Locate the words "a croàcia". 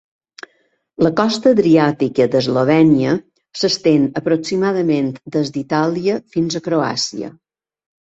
6.59-7.31